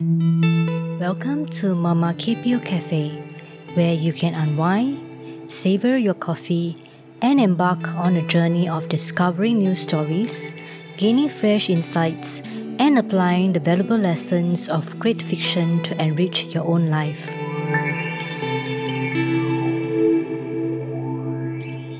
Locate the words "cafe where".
2.64-3.94